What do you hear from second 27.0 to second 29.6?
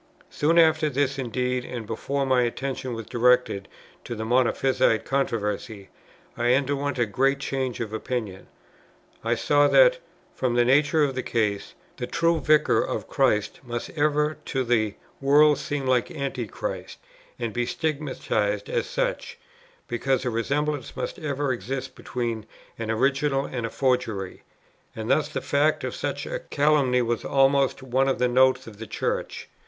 was almost one of the notes of the Church.